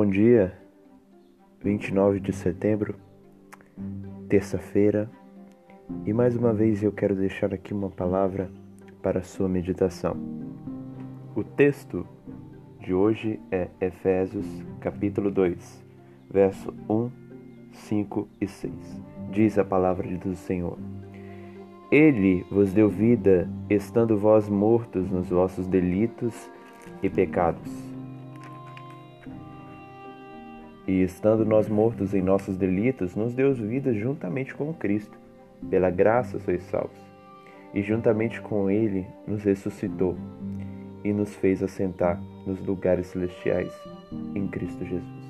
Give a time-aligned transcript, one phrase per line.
[0.00, 0.56] Bom dia,
[1.60, 2.94] 29 de setembro,
[4.28, 5.10] terça-feira,
[6.06, 8.48] e mais uma vez eu quero deixar aqui uma palavra
[9.02, 10.16] para a sua meditação.
[11.34, 12.06] O texto
[12.80, 14.46] de hoje é Efésios,
[14.80, 15.84] capítulo 2,
[16.30, 17.10] verso 1,
[17.72, 18.72] 5 e 6.
[19.32, 20.78] Diz a palavra do Senhor:
[21.90, 26.48] Ele vos deu vida, estando vós mortos nos vossos delitos
[27.02, 27.87] e pecados
[30.88, 35.18] e estando nós mortos em nossos delitos, nos deu vida juntamente com Cristo.
[35.68, 36.98] Pela graça sois salvos.
[37.74, 40.16] E juntamente com Ele nos ressuscitou
[41.04, 43.70] e nos fez assentar nos lugares celestiais
[44.34, 45.28] em Cristo Jesus.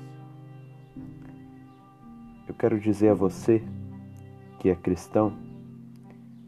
[2.47, 3.61] Eu quero dizer a você
[4.59, 5.37] que é cristão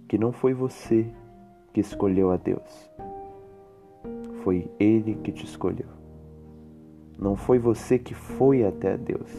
[0.08, 1.06] que não foi você
[1.74, 2.90] que escolheu a Deus,
[4.44, 6.01] foi Ele que te escolheu.
[7.22, 9.32] Não foi você que foi até Deus,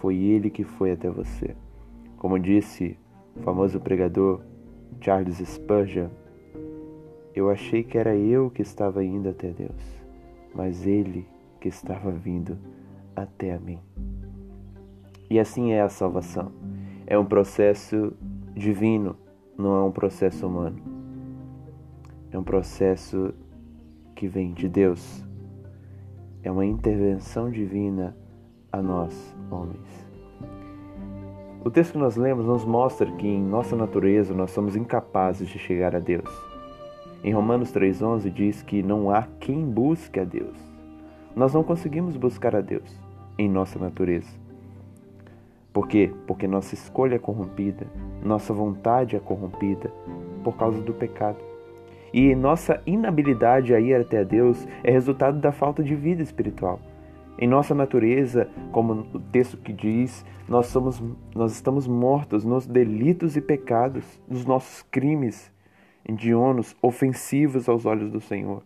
[0.00, 1.54] foi Ele que foi até você.
[2.16, 2.98] Como disse
[3.36, 4.40] o famoso pregador
[4.98, 6.08] Charles Spurgeon,
[7.34, 10.02] eu achei que era eu que estava indo até Deus,
[10.54, 11.28] mas Ele
[11.60, 12.56] que estava vindo
[13.14, 13.78] até a mim.
[15.28, 16.50] E assim é a salvação.
[17.06, 18.14] É um processo
[18.54, 19.18] divino,
[19.58, 20.80] não é um processo humano.
[22.30, 23.34] É um processo
[24.14, 25.22] que vem de Deus,
[26.46, 28.16] é uma intervenção divina
[28.70, 30.06] a nós, homens.
[31.64, 35.58] O texto que nós lemos nos mostra que em nossa natureza nós somos incapazes de
[35.58, 36.30] chegar a Deus.
[37.24, 40.56] Em Romanos 3,11 diz que não há quem busque a Deus.
[41.34, 42.96] Nós não conseguimos buscar a Deus
[43.36, 44.30] em nossa natureza.
[45.72, 46.14] Por quê?
[46.28, 47.88] Porque nossa escolha é corrompida,
[48.22, 49.92] nossa vontade é corrompida
[50.44, 51.45] por causa do pecado.
[52.16, 56.80] E nossa inabilidade a ir até Deus é resultado da falta de vida espiritual.
[57.38, 61.02] Em nossa natureza, como o texto que diz, nós, somos,
[61.34, 65.52] nós estamos mortos nos delitos e pecados, nos nossos crimes
[66.08, 68.62] indionos, ofensivos aos olhos do Senhor.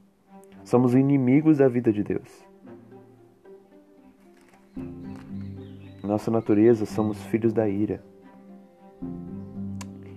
[0.63, 2.49] Somos inimigos da vida de Deus.
[6.05, 8.01] Nossa natureza, somos filhos da ira.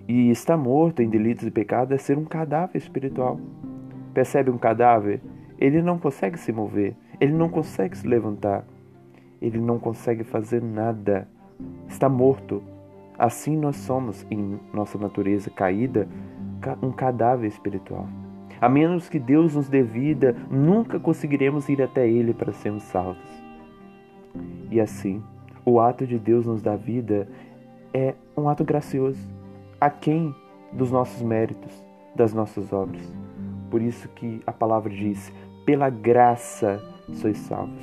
[0.06, 3.40] E estar morto em delitos e pecados é ser um cadáver espiritual.
[4.12, 5.20] Percebe um cadáver?
[5.58, 8.66] Ele não consegue se mover, ele não consegue se levantar,
[9.40, 11.26] ele não consegue fazer nada.
[11.88, 12.62] Está morto.
[13.18, 16.06] Assim nós somos, em nossa natureza caída,
[16.82, 18.06] um cadáver espiritual.
[18.60, 23.44] A menos que Deus nos dê vida, nunca conseguiremos ir até Ele para sermos salvos.
[24.70, 25.22] E assim,
[25.64, 27.28] o ato de Deus nos dar vida
[27.92, 29.43] é um ato gracioso
[29.80, 30.34] aquém
[30.72, 31.72] dos nossos méritos,
[32.14, 33.12] das nossas obras.
[33.70, 35.32] Por isso que a palavra diz:
[35.64, 36.80] pela graça
[37.12, 37.82] sois salvos.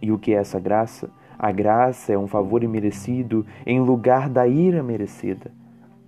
[0.00, 1.10] E o que é essa graça?
[1.38, 5.52] A graça é um favor imerecido em lugar da ira merecida.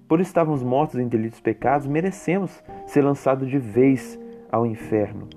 [0.09, 4.19] Por estarmos mortos em delitos e pecados, merecemos ser lançados de vez
[4.51, 5.29] ao inferno.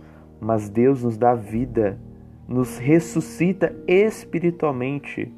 [0.42, 2.00] Mas Deus nos dá vida,
[2.48, 5.32] nos ressuscita espiritualmente,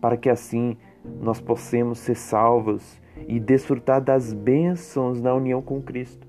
[0.00, 0.78] para que assim
[1.20, 6.26] nós possamos ser salvos e desfrutar das bênçãos na união com Cristo.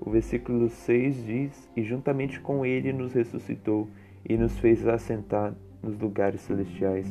[0.00, 3.88] O versículo 6 diz: E juntamente com Ele nos ressuscitou
[4.24, 7.06] e nos fez assentar nos lugares celestiais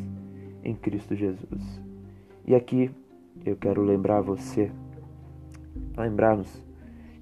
[0.64, 1.82] em Cristo Jesus.
[2.46, 2.92] E aqui
[3.46, 4.72] eu quero lembrar você,
[5.98, 6.64] lembrar-nos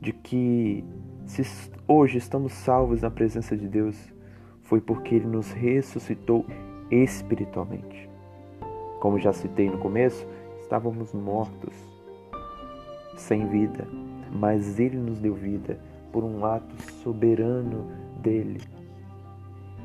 [0.02, 0.84] de que
[1.26, 1.44] se
[1.88, 4.14] hoje estamos salvos na presença de Deus,
[4.62, 6.46] foi porque Ele nos ressuscitou
[6.92, 8.13] espiritualmente.
[9.04, 10.26] Como já citei no começo,
[10.62, 11.76] estávamos mortos,
[13.18, 13.86] sem vida,
[14.32, 15.78] mas Ele nos deu vida
[16.10, 17.86] por um ato soberano
[18.22, 18.62] dele.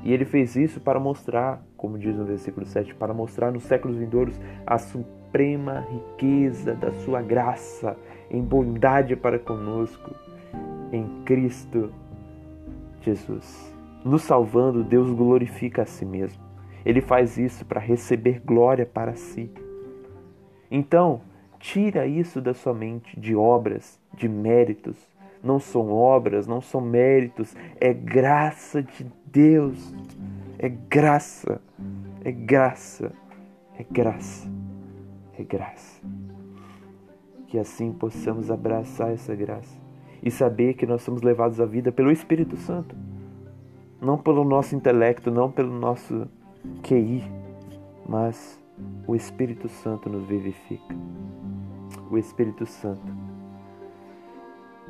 [0.05, 3.97] E ele fez isso para mostrar, como diz no versículo 7, para mostrar nos séculos
[3.97, 7.97] vindouros a suprema riqueza da sua graça
[8.31, 10.15] em bondade para conosco
[10.93, 11.93] em Cristo
[13.01, 13.75] Jesus.
[14.05, 16.48] Nos salvando, Deus glorifica a si mesmo.
[16.85, 19.51] Ele faz isso para receber glória para si.
[20.71, 21.21] Então,
[21.59, 24.97] tira isso da sua mente de obras, de méritos.
[25.43, 29.95] Não são obras, não são méritos, é graça de Deus.
[30.59, 31.61] É graça,
[32.25, 33.13] é graça,
[33.79, 34.51] é graça,
[35.39, 36.03] é graça.
[37.47, 39.79] Que assim possamos abraçar essa graça
[40.21, 42.97] e saber que nós somos levados à vida pelo Espírito Santo,
[44.01, 46.27] não pelo nosso intelecto, não pelo nosso
[46.83, 47.23] QI,
[48.09, 48.59] mas
[49.07, 50.95] o Espírito Santo nos vivifica.
[52.11, 53.03] O Espírito Santo.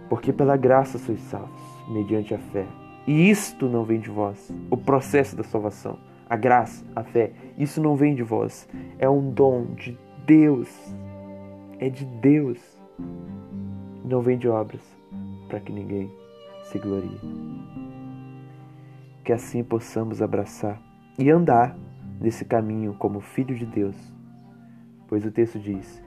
[0.09, 2.67] Porque pela graça sois salvos, mediante a fé.
[3.07, 5.99] E isto não vem de vós, o processo da salvação,
[6.29, 10.69] a graça, a fé, isso não vem de vós, é um dom de Deus.
[11.79, 12.59] É de Deus.
[14.05, 14.83] Não vem de obras,
[15.49, 16.11] para que ninguém
[16.65, 17.21] se glorie.
[19.25, 20.88] Que assim possamos abraçar
[21.19, 21.77] e andar
[22.21, 23.97] nesse caminho como filho de Deus.
[25.09, 26.03] Pois o texto diz: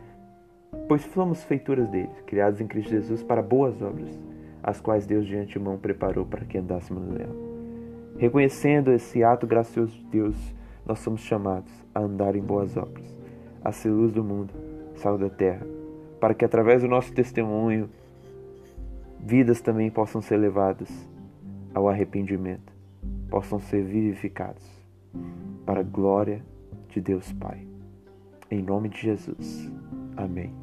[0.87, 4.09] Pois somos feituras dele, criados em Cristo Jesus para boas obras,
[4.63, 7.35] as quais Deus de antemão preparou para que andássemos nela.
[8.17, 10.55] Reconhecendo esse ato gracioso de Deus,
[10.85, 13.05] nós somos chamados a andar em boas obras,
[13.63, 14.53] a ser luz do mundo,
[14.95, 15.65] sal da terra,
[16.19, 17.89] para que através do nosso testemunho,
[19.19, 20.89] vidas também possam ser levadas
[21.73, 22.71] ao arrependimento,
[23.29, 24.80] possam ser vivificados
[25.65, 26.43] para a glória
[26.89, 27.67] de Deus Pai.
[28.49, 29.71] Em nome de Jesus.
[30.17, 30.60] Amém.